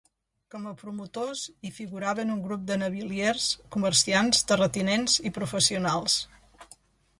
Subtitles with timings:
[0.53, 3.45] Com a promotors hi figuraven un grup de naviliers,
[3.77, 6.19] comerciants, terratinents i professionals.